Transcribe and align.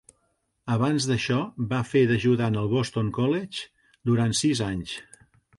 Abans 0.75 1.05
d'això 1.09 1.37
va 1.75 1.83
fer 1.91 2.03
d'ajudant 2.13 2.59
al 2.63 2.71
Boston 2.73 3.15
College 3.21 3.71
durant 4.13 4.37
sis 4.45 4.67
anys. 4.73 4.99